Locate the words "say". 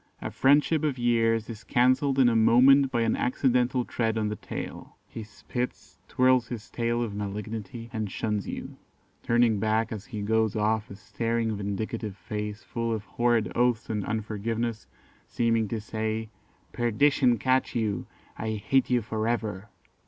15.79-16.29